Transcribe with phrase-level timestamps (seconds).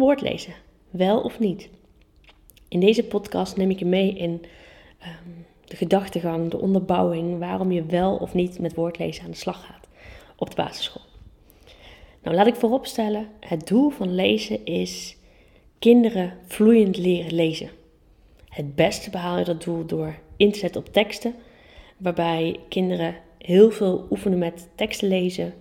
[0.00, 0.54] woordlezen,
[0.90, 1.68] wel of niet?
[2.68, 4.44] In deze podcast neem ik je mee in
[4.98, 5.28] ehm,
[5.64, 9.88] de gedachtegang, de onderbouwing, waarom je wel of niet met woordlezen aan de slag gaat
[10.36, 11.02] op de basisschool.
[12.22, 15.16] Nou, laat ik vooropstellen, het doel van lezen is
[15.78, 17.70] kinderen vloeiend leren lezen.
[18.48, 21.34] Het beste behaal je dat doel door in te zetten op teksten,
[21.96, 25.54] waarbij kinderen heel veel oefenen met teksten lezen,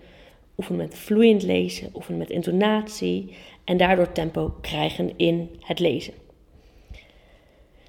[0.57, 3.33] oefenen met vloeiend lezen, oefenen met intonatie
[3.69, 6.13] en daardoor tempo krijgen in het lezen.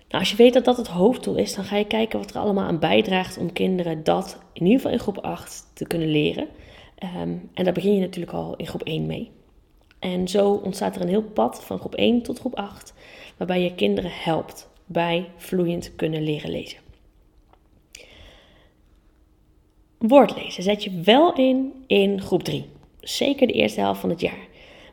[0.09, 2.41] Nou, als je weet dat dat het hoofddoel is, dan ga je kijken wat er
[2.41, 6.49] allemaal aan bijdraagt om kinderen dat in ieder geval in groep 8 te kunnen leren.
[6.99, 9.31] Ehm, en daar begin je natuurlijk al in groep 1 mee.
[9.99, 12.95] En zo ontstaat er een heel pad van groep 1 tot groep 8,
[13.37, 16.79] waarbij je kinderen helpt bij vloeiend kunnen leren lezen.
[19.99, 22.65] Woordlezen zet je wel in in groep 3.
[23.01, 24.49] Zeker de eerste helft van het jaar.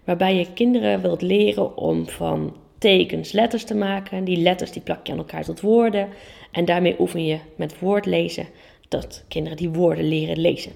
[0.08, 4.24] Waarbij je kinderen wilt leren om van tekens letters te maken.
[4.24, 6.10] Die letters die plak je aan elkaar tot woorden.
[6.52, 8.48] En daarmee oefen je met woordlezen
[8.88, 10.72] dat kinderen die woorden leren lezen.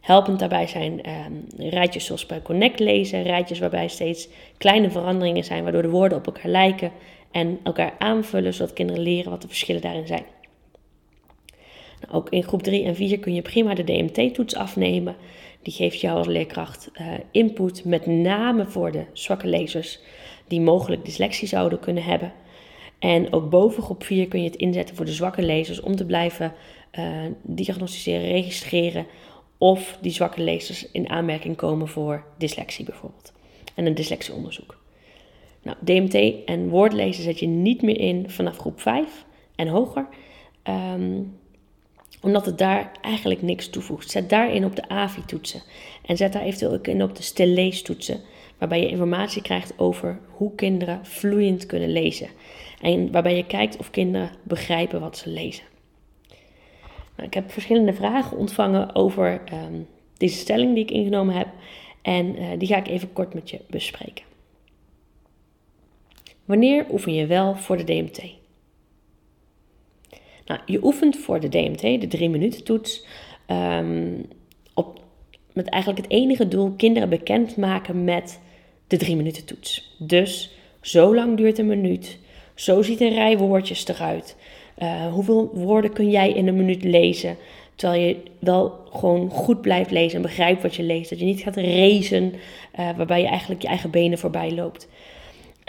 [0.00, 1.14] Helpend daarbij zijn eh,
[1.56, 3.22] rijtjes zoals bij Connect lezen.
[3.22, 4.28] Rijtjes waarbij steeds
[4.58, 6.90] kleine veranderingen zijn waardoor de woorden op elkaar lijken
[7.30, 10.24] en elkaar aanvullen zodat kinderen leren wat de verschillen daarin zijn.
[12.10, 15.16] Ook in groep 3 en 4 kun je prima de DMT-toets afnemen.
[15.62, 19.98] Die geeft jou als leerkracht uh, input, met name voor de zwakke lezers
[20.48, 22.32] die mogelijk dyslexie zouden kunnen hebben.
[22.98, 26.06] En ook boven groep 4 kun je het inzetten voor de zwakke lezers om te
[26.06, 26.52] blijven
[26.98, 27.04] uh,
[27.42, 29.06] diagnosticeren, registreren
[29.58, 33.32] of die zwakke lezers in aanmerking komen voor dyslexie bijvoorbeeld.
[33.74, 34.78] En een dyslexieonderzoek.
[35.62, 40.08] Nou, DMT en woordlezen zet je niet meer in vanaf groep 5 en hoger.
[40.64, 41.38] Um,
[42.20, 44.10] omdat het daar eigenlijk niks toevoegt.
[44.10, 45.62] Zet daarin op de AVI-toetsen.
[46.06, 48.20] En zet daar eventueel ook in op de stillees-toetsen.
[48.58, 52.28] Waarbij je informatie krijgt over hoe kinderen vloeiend kunnen lezen.
[52.80, 55.64] En waarbij je kijkt of kinderen begrijpen wat ze lezen.
[57.16, 59.80] Nou, ik heb verschillende vragen ontvangen over ehm,
[60.16, 61.48] deze stelling die ik ingenomen heb.
[62.02, 64.24] En uh, die ga ik even kort met je bespreken.
[66.44, 68.22] Wanneer oefen je wel voor de DMT?
[70.46, 73.06] Nou, je oefent voor de DMT, de drie minuten toets,
[73.50, 74.26] um,
[74.74, 75.00] op,
[75.52, 78.40] met eigenlijk het enige doel kinderen bekend maken met
[78.86, 79.94] de drie minuten toets.
[79.98, 82.18] Dus zo lang duurt een minuut,
[82.54, 84.36] zo ziet een rij woordjes eruit.
[84.78, 87.36] Uh, hoeveel woorden kun jij in een minuut lezen?
[87.74, 91.10] Terwijl je wel gewoon goed blijft lezen en begrijpt wat je leest.
[91.10, 92.32] Dat je niet gaat racen,
[92.78, 94.88] uh, waarbij je eigenlijk je eigen benen voorbij loopt.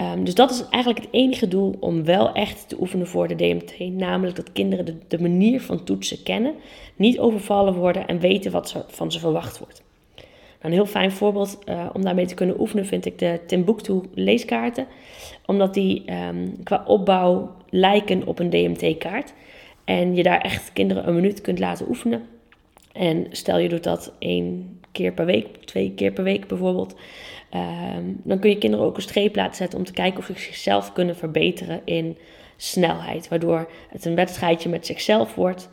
[0.01, 3.35] Um, dus dat is eigenlijk het enige doel om wel echt te oefenen voor de
[3.35, 3.79] DMT.
[3.79, 6.53] Namelijk dat kinderen de, manier van toetsen kennen,
[6.95, 9.83] niet overvallen worden en weten wat van ze verwacht wordt.
[10.15, 10.25] Nou,
[10.61, 14.87] een heel fijn voorbeeld uh, om daarmee te kunnen oefenen vind ik de Timbuktu leeskaarten.
[15.45, 19.33] Omdat die um, qua opbouw lijken op een DMT-kaart.
[19.83, 22.25] En je daar echt kinderen een minuut kunt laten oefenen.
[22.97, 26.95] En stel je doet dat één keer per week, twee keer per week bijvoorbeeld.
[27.49, 30.33] Ehm, dan kun je kinderen ook een streep laten zetten om te kijken of ze
[30.33, 32.17] zichzelf kunnen verbeteren in
[32.55, 33.27] snelheid.
[33.27, 35.69] Waardoor het een wedstrijdje met zichzelf wordt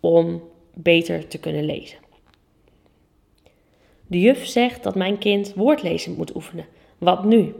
[0.00, 0.42] om
[0.74, 1.98] beter te kunnen lezen.
[4.06, 6.66] De juf zegt dat mijn kind woordlezen moet oefenen.
[6.98, 7.54] Wat nu?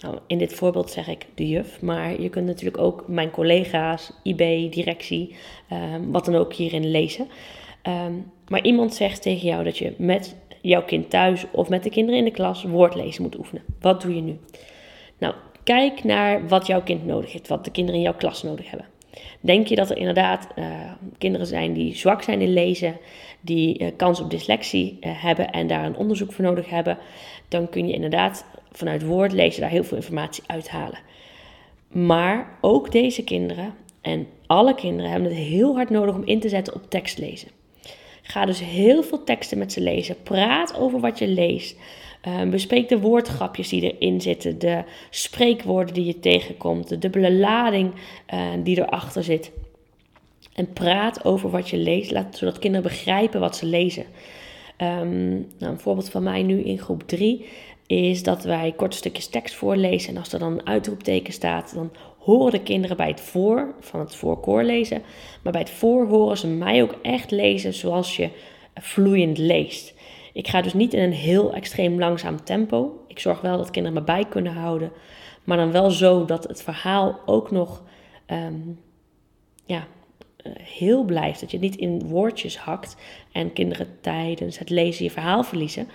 [0.00, 4.12] Nou, in dit voorbeeld zeg ik de juf, maar je kunt natuurlijk ook mijn collega's,
[4.22, 5.34] IB, directie,
[5.72, 7.28] um, wat dan ook hierin lezen.
[7.88, 11.90] Um, maar iemand zegt tegen jou dat je met jouw kind thuis of met de
[11.90, 13.62] kinderen in de klas woordlezen moet oefenen.
[13.80, 14.38] Wat doe je nu?
[15.18, 18.70] Nou, kijk naar wat jouw kind nodig heeft, wat de kinderen in jouw klas nodig
[18.70, 18.86] hebben.
[19.40, 20.64] Denk je dat er inderdaad uh,
[21.18, 22.96] kinderen zijn die zwak zijn in lezen,
[23.40, 26.98] die uh, kans op dyslexie uh, hebben en daar een onderzoek voor nodig hebben,
[27.48, 30.98] dan kun je inderdaad vanuit woordlezen daar heel veel informatie uithalen.
[31.88, 36.48] Maar ook deze kinderen en alle kinderen hebben het heel hard nodig om in te
[36.48, 37.48] zetten op tekstlezen.
[38.32, 40.22] Ga dus heel veel teksten met ze lezen.
[40.22, 41.76] Praat over wat je leest.
[42.28, 47.92] Uh, bespreek de woordgrapjes die erin zitten, de spreekwoorden die je tegenkomt, de dubbele lading
[48.34, 49.50] uh, die erachter zit.
[50.54, 54.04] En praat over wat je leest, laat, zodat kinderen begrijpen wat ze lezen.
[54.78, 57.46] Um, nou, een voorbeeld van mij nu in groep 3
[57.86, 60.10] is dat wij korte stukjes tekst voorlezen.
[60.10, 61.90] En als er dan een uitroepteken staat, dan
[62.24, 65.02] horen de kinderen bij het voor, van het voorkoor lezen.
[65.42, 68.30] Maar bij het voor horen ze mij ook echt lezen zoals je
[68.74, 69.94] vloeiend leest.
[70.32, 73.04] Ik ga dus niet in een heel extreem langzaam tempo.
[73.08, 74.92] Ik zorg wel dat kinderen me bij kunnen houden.
[75.44, 77.82] Maar dan wel zo dat het verhaal ook nog
[78.26, 78.80] um,
[79.64, 79.86] ja,
[80.46, 81.40] uh, heel blijft.
[81.40, 82.96] Dat je niet in woordjes hakt
[83.32, 85.88] en kinderen tijdens het lezen je verhaal verliezen.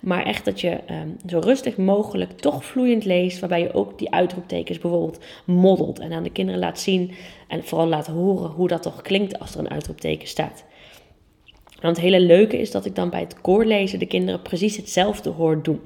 [0.00, 3.38] Maar echt dat je ehm, zo rustig mogelijk toch vloeiend leest.
[3.38, 5.98] Waarbij je ook die uitroeptekens bijvoorbeeld moddelt.
[5.98, 7.12] En aan de kinderen laat zien
[7.48, 10.64] en vooral laat horen hoe dat toch klinkt als er een uitroepteken staat.
[11.80, 15.30] Want het hele leuke is dat ik dan bij het koorlezen de kinderen precies hetzelfde
[15.30, 15.80] hoor doen.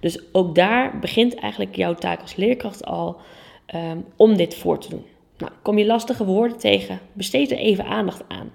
[0.00, 3.16] Dus ook daar begint eigenlijk jouw taak als leerkracht al
[3.74, 5.04] um, om dit voor te doen.
[5.38, 8.52] Nou, kom je lastige woorden tegen, besteed er even aandacht aan.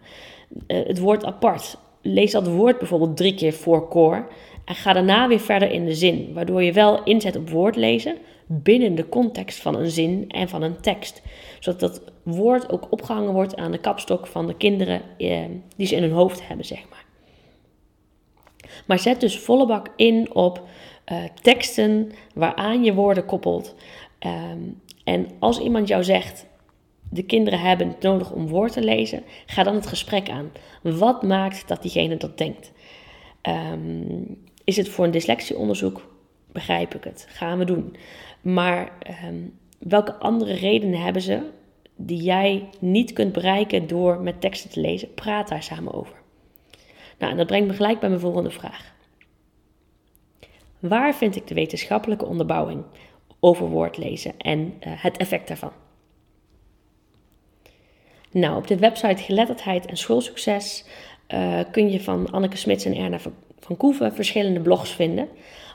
[0.68, 1.78] Uh, het woord apart.
[2.02, 4.28] Lees dat woord bijvoorbeeld drie keer voor koor
[4.66, 8.96] en ga daarna weer verder in de zin, waardoor je wel inzet op woordlezen binnen
[8.96, 11.22] de context van een zin en van een tekst.
[11.60, 15.40] Zodat dat woord ook opgehangen wordt aan de kapstok van de kinderen eh,
[15.76, 17.06] die ze in hun hoofd hebben, zeg maar.
[18.86, 20.62] Maar zet dus volle bak in op
[21.12, 23.76] uh, teksten waaraan je woorden koppelt.
[24.20, 26.46] Um, en als iemand jou zegt,
[27.10, 30.52] de kinderen hebben het nodig om woord te lezen, ga dan het gesprek aan.
[30.82, 32.72] Wat maakt dat diegene dat denkt?
[33.42, 36.12] Um, is het voor een dyslexieonderzoek?
[36.52, 37.26] Begrijp ik het.
[37.30, 37.96] Gaan we doen.
[38.42, 38.92] Maar
[39.26, 41.50] um, welke andere redenen hebben ze
[41.96, 45.14] die jij niet kunt bereiken door met teksten te lezen?
[45.14, 46.16] Praat daar samen over.
[47.18, 48.94] Nou, en dat brengt me gelijk bij mijn volgende vraag.
[50.80, 52.84] Waar vind ik de wetenschappelijke onderbouwing
[53.40, 55.72] over woordlezen en uh, het effect daarvan?
[58.32, 60.86] Nou, op de website Geletterdheid en Schoolsucces
[61.28, 63.20] uh, kun je van Anneke Smits en Erna
[63.64, 65.28] van Koeven verschillende blogs vinden.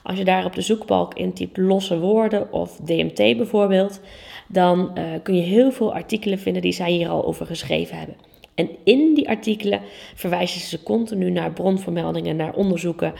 [0.02, 4.00] Als je daar op de zoekbalk intypt losse woorden of DMT bijvoorbeeld,
[4.49, 8.17] dan uh, kun je heel veel artikelen vinden die zij hier al over geschreven hebben.
[8.55, 9.81] En in die artikelen
[10.14, 13.14] verwijzen ze continu naar bronvermeldingen, naar onderzoeken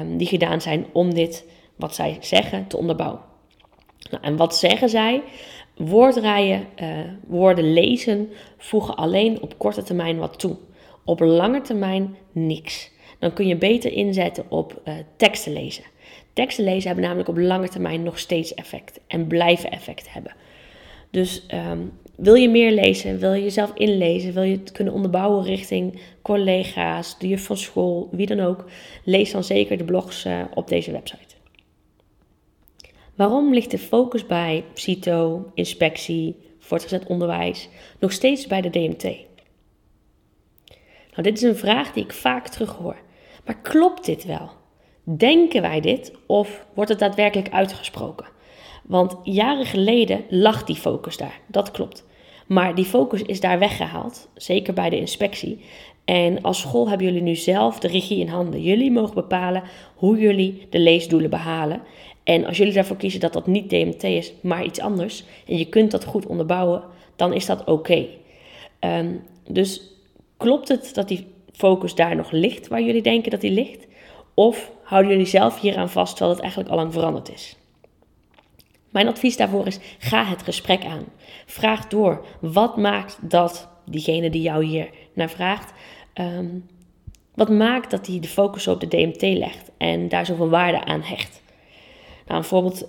[0.00, 3.20] um, die gedaan zijn om dit, wat zij zeggen, te onderbouwen.
[4.10, 5.22] Nou, en wat zeggen zij?
[5.76, 6.88] Woordrijen, uh,
[7.26, 10.56] woorden lezen, voegen alleen op korte termijn wat toe.
[11.04, 12.90] Op lange termijn niks.
[13.20, 15.84] Dan kun je beter inzetten op uh, teksten lezen.
[16.32, 20.34] Teksten lezen hebben namelijk op lange termijn nog steeds effect en blijven effect hebben.
[21.10, 25.44] Dus um, wil je meer lezen, wil je jezelf inlezen, wil je het kunnen onderbouwen
[25.44, 28.64] richting collega's, de juf van school, wie dan ook,
[29.04, 31.34] lees dan zeker de blogs uh, op deze website.
[33.14, 37.68] Waarom ligt de focus bij CITO, inspectie, voortgezet onderwijs
[37.98, 39.02] nog steeds bij de DMT?
[41.10, 42.96] Nou, dit is een vraag die ik vaak terughoor.
[43.44, 44.50] Maar klopt dit wel?
[45.04, 48.26] Denken wij dit of wordt het daadwerkelijk uitgesproken?
[48.84, 52.04] Want jaren geleden lag die focus daar, dat klopt.
[52.46, 55.64] Maar die focus is daar weggehaald, zeker bij de inspectie.
[56.04, 58.62] En als school hebben jullie nu zelf de regie in handen.
[58.62, 59.62] Jullie mogen bepalen
[59.94, 61.82] hoe jullie de leesdoelen behalen.
[62.24, 65.68] En als jullie daarvoor kiezen dat dat niet DMT is, maar iets anders, en je
[65.68, 66.82] kunt dat goed onderbouwen,
[67.16, 68.06] dan is dat oké.
[68.80, 69.82] Um, dus
[70.36, 71.26] klopt het dat die
[71.60, 73.86] focus daar nog ligt waar jullie denken dat die ligt?
[74.34, 77.56] Of houden jullie zelf hieraan vast terwijl het eigenlijk al lang veranderd is?
[78.90, 81.04] Mijn advies daarvoor is: ga het gesprek aan.
[81.46, 82.26] Vraag door.
[82.40, 85.72] Wat maakt dat diegene die jou hier naar vraagt,
[86.14, 86.66] um,
[87.34, 91.02] wat maakt dat hij de focus op de DMT legt en daar zoveel waarde aan
[91.02, 91.42] hecht?
[92.26, 92.84] Nou, een voorbeeld,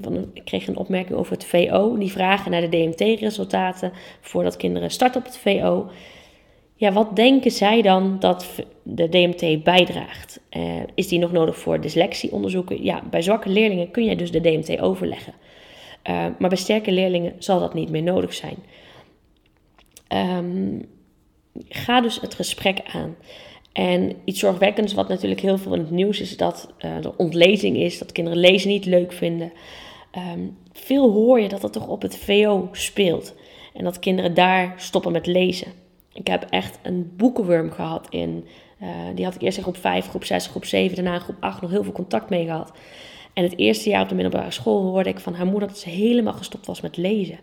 [0.00, 1.98] van, ik kreeg een opmerking over het VO.
[1.98, 5.90] Die vragen naar de DMT-resultaten voordat kinderen starten op het VO.
[6.82, 8.46] Ja, wat denken zij dan dat
[8.82, 10.40] de DMT bijdraagt?
[10.50, 12.84] Uh, is die nog nodig voor dyslexieonderzoeken?
[12.84, 15.32] Ja, bij zwakke leerlingen kun je dus de DMT overleggen.
[16.10, 18.56] Uh, maar bij sterke leerlingen zal dat niet meer nodig zijn.
[20.38, 20.88] Um,
[21.68, 23.16] ga dus het gesprek aan.
[23.72, 27.76] En iets zorgwekkends, wat natuurlijk heel veel in het nieuws is, dat uh, er ontlezing
[27.76, 29.52] is, dat kinderen lezen niet leuk vinden.
[30.34, 33.34] Um, veel hoor je dat dat toch op het VO speelt.
[33.74, 35.81] En dat kinderen daar stoppen met lezen.
[36.14, 38.46] Ik heb echt een boekenworm gehad in.
[38.82, 41.60] Uh, die had ik eerst in groep 5, groep 6, groep 7, daarna groep 8
[41.60, 42.72] nog heel veel contact mee gehad.
[43.32, 45.88] En het eerste jaar op de middelbare school hoorde ik van haar moeder dat ze
[45.88, 47.38] helemaal gestopt was met lezen.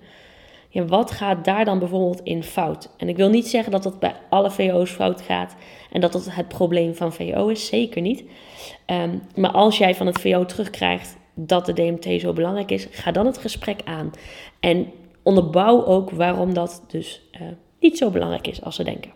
[0.70, 2.90] Ja, wat gaat daar dan bijvoorbeeld in fout?
[2.98, 5.56] En ik wil niet zeggen dat dat bij alle VO's fout gaat
[5.92, 8.24] en dat dat het probleem van VO is, zeker niet.
[8.86, 13.12] Um, maar als jij van het VO terugkrijgt dat de DMT zo belangrijk is, ga
[13.12, 14.12] dan het gesprek aan.
[14.60, 14.92] En
[15.24, 17.48] onderbouw ook waarom dat dus uh,
[17.80, 19.12] niet zo belangrijk is als ze denken.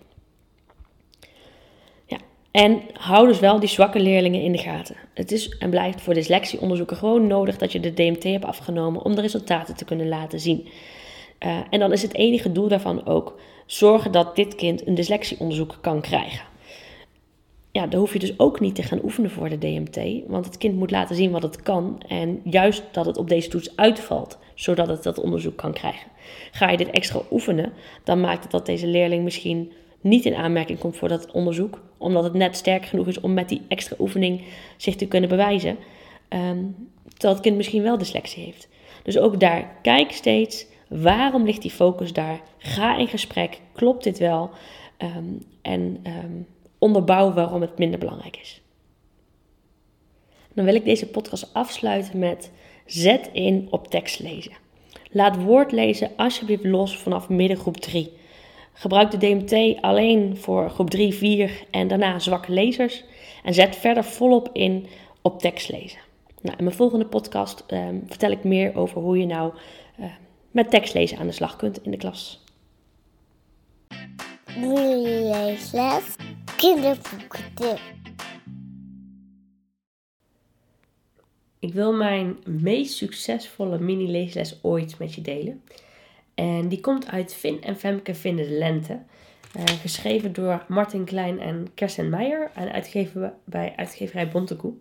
[2.05, 2.17] Ja,
[2.51, 4.95] en hou dus wel die zwakke leerlingen in de gaten.
[5.13, 9.15] Het is en blijft voor dyslexieonderzoeken gewoon nodig dat je de DMT hebt afgenomen om
[9.15, 10.67] de resultaten te kunnen laten zien.
[11.45, 15.77] Uh, en dan is het enige doel daarvan ook zorgen dat dit kind een dyslexieonderzoek
[15.81, 16.45] kan krijgen.
[17.75, 20.57] Ja, daar hoef je dus ook niet te gaan oefenen voor de DMT, want het
[20.57, 24.37] kind moet laten zien wat het kan en juist dat het op deze toets uitvalt,
[24.55, 26.11] zodat het dat onderzoek kan krijgen.
[26.51, 30.79] Ga je dit extra oefenen, dan maakt het dat deze leerling misschien niet in aanmerking
[30.79, 34.41] komt voor dat onderzoek, omdat het net sterk genoeg is om met die extra oefening
[34.77, 35.77] zich te kunnen bewijzen,
[36.29, 36.75] um,
[37.07, 38.67] terwijl het kind misschien wel dyslexie heeft.
[39.03, 42.41] Dus ook daar, kijk steeds waarom ligt die focus daar.
[42.57, 44.49] Ga in gesprek, klopt dit wel?
[44.97, 45.25] Ehm,
[45.61, 46.47] en um,
[46.83, 48.61] onderbouw waarom het minder belangrijk is.
[50.53, 52.51] Dan wil ik deze podcast afsluiten met
[52.85, 54.51] zet in op tekst lezen.
[55.11, 58.11] Laat woord lezen alsjeblieft los vanaf middengroep 3.
[58.73, 63.03] Gebruik de DMT alleen voor groep 3, 4 en daarna zwakke lezers.
[63.43, 64.87] En zet verder volop in
[65.21, 65.99] op tekst lezen.
[66.41, 69.53] Nou, in mijn volgende podcast ehm, vertel ik meer over hoe je nou
[69.99, 70.05] uh,
[70.51, 72.43] met tekstlezen aan de slag kunt in de klas.
[76.63, 77.77] Kinderboeken.
[81.59, 85.61] Ik wil mijn meest succesvolle mini-leesles ooit met je delen.
[86.33, 88.99] En die komt uit Finn en Femke Vinden de Lente.
[89.57, 92.51] Uh, geschreven door Martin Klein en Kersten Meijer.
[92.55, 94.73] En uitgegeven bij uitgeverij Bontekoe.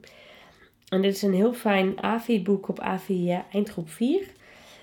[0.89, 4.27] En dit is een heel fijn AVI-boek op AVI eindgroep 4.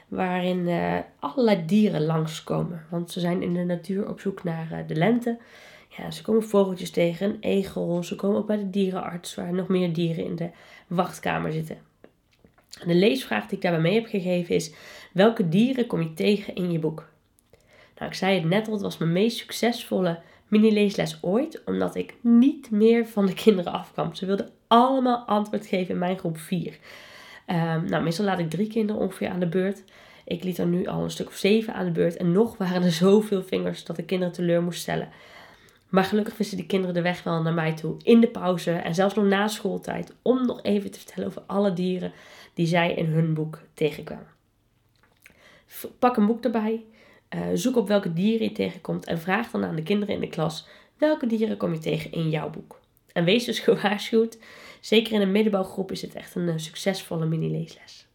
[0.08, 2.86] Waarin uh, allerlei dieren langskomen.
[2.90, 5.38] Want ze zijn in de natuur op zoek naar de lente.
[6.10, 8.04] Ze komen vogeltjes tegen, een egel.
[8.04, 10.50] Ze komen ook bij de dierenarts, waar nog meer dieren in de
[10.88, 11.78] wachtkamer zitten.
[12.86, 14.74] De leesvraag die ik daarbij mee heb gegeven is:
[15.14, 17.08] welke dieren kom je tegen in je boek?
[17.98, 22.16] Nou, ik zei het net al, het was mijn meest succesvolle mini-leesles ooit, omdat ik
[22.22, 24.16] niet meer van de kinderen afkwam.
[24.16, 26.78] Ze wilden allemaal antwoord geven in mijn groep 4.
[27.46, 29.84] Ehm, nou, meestal laat ik drie kinderen ongeveer aan de beurt.
[30.26, 32.18] Ik liet er nu al een stuk of zeven aan de beurt.
[32.18, 35.10] En nog waren er zoveel vingers dat de kinderen teleur moest stellen.
[35.90, 37.96] Maar gelukkig wisten die kinderen de weg wel naar mij toe.
[38.04, 40.14] In de pauze en zelfs nog na schooltijd.
[40.22, 42.12] Om nog even te vertellen over alle dieren
[42.54, 44.28] die zij in hun boek tegenkwamen.
[46.00, 46.86] Pak een boek erbij.
[47.36, 49.06] Uh, zoek op welke dieren je tegenkomt.
[49.06, 50.68] En vraag dan aan de kinderen in de klas.
[50.98, 52.80] Welke dieren kom je tegen in jouw boek?
[53.14, 54.38] En wees dus gewaarschuwd.
[54.80, 58.08] Zeker in een middenbouwgroep is dit echt een uh, succesvolle mini-leesles.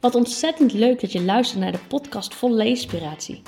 [0.00, 3.42] Wat ontzettend leuk dat je luistert naar de podcast vol leespiratie.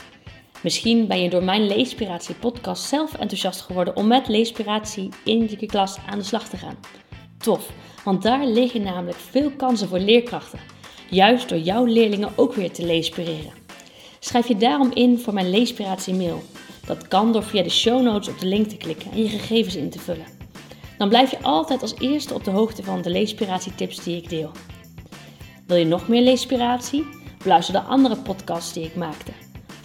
[0.65, 5.67] Misschien ben je door mijn Leespiratie podcast zelf enthousiast geworden om met Leespiratie in je
[5.67, 6.77] klas aan de slag te gaan.
[7.39, 7.71] Tof,
[8.05, 10.59] want daar liggen namelijk veel kansen voor leerkrachten.
[11.11, 13.53] Juist door jouw leerlingen ook weer te leespireren.
[14.19, 16.43] Schrijf je daarom in voor mijn Leespiratie mail.
[16.87, 19.77] Dat kan door via de show notes op de link te klikken en je gegevens
[19.77, 20.27] in te vullen.
[20.99, 24.51] Dan blijf je altijd als eerste op de hoogte van de leespiratietips die ik deel.
[25.67, 27.07] Wil je nog meer leespiratie?
[27.43, 29.44] Beluister de andere podcasts die ik maakte.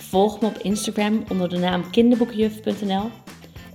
[0.10, 3.10] Volg me op Instagram onder de naam kinderboekenjuf.nl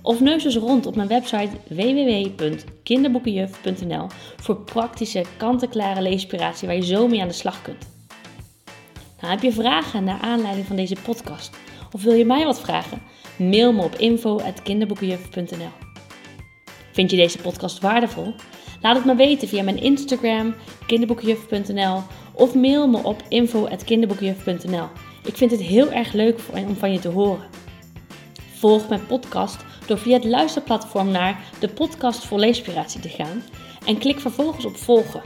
[0.01, 7.07] of neus eens rond op mijn website www.kinderboekenjuf.nl voor praktische, kant-en-klare leespiratie waar je zo
[7.07, 7.87] mee aan de slag kunt.
[9.19, 11.57] Nou, heb je vragen naar aanleiding van deze podcast?
[11.91, 13.01] Of wil je mij wat vragen?
[13.37, 15.71] Mail me op info.kinderboekenjuf.nl
[16.91, 18.33] Vind je deze podcast waardevol?
[18.81, 20.55] Laat het me weten via mijn Instagram,
[20.87, 22.01] kinderboekenjuf.nl
[22.33, 25.04] of mail me op info.kinderboekenjuf.nl.
[25.25, 27.47] Ik vind het heel erg leuk om van je te horen.
[28.53, 33.43] Volg mijn podcast door via het luisterplatform naar de podcast voor leespiratie te gaan
[33.85, 35.21] en klik vervolgens op volgen.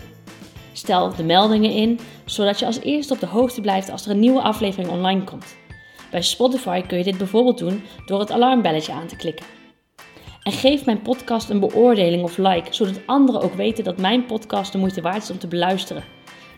[0.74, 4.20] Stel de meldingen in, zodat je als eerste op de hoogte blijft als er een
[4.20, 5.58] nieuwe aflevering online komt.
[6.12, 9.46] Bij Spotify kun je dit bijvoorbeeld doen door het alarmbelletje aan te klikken.
[10.44, 14.72] En geef mijn podcast een beoordeling of like, zodat anderen ook weten dat mijn podcast
[14.72, 16.04] de moeite waard is om te beluisteren.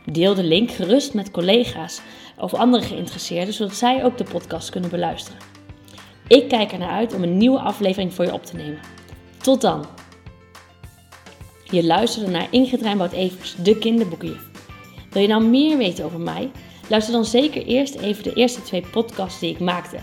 [0.06, 2.02] Deel de link gerust met collega's
[2.38, 5.40] of andere geïnteresseerden, zodat zij ook de podcast kunnen beluisteren.
[6.28, 8.80] Ik kijk er naar uit om een nieuwe aflevering voor je op te nemen.
[9.42, 9.86] Tot dan!
[11.64, 14.50] Je luisterde naar Ingrid Rijnboud Evers, de kinderboekenjuf.
[15.12, 16.52] Wil je nou meer weten over mij?
[16.88, 19.98] Luister dan zeker eerst even de eerste twee podcasts die ik maakte.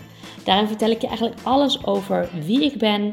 [0.45, 3.13] Daarin vertel ik je eigenlijk alles over wie ik ben,